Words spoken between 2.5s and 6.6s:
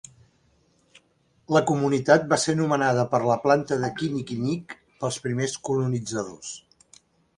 nomenada per la planta de kinnikinick pels primers colonitzadors.